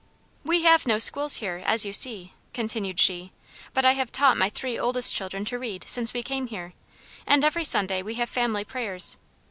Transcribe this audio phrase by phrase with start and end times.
[0.43, 3.31] "We have no schools here, as you see," continued she;
[3.71, 6.73] "but I have taught my three oldest children to read since we came here,
[7.27, 9.17] and every Sunday we have family prayers.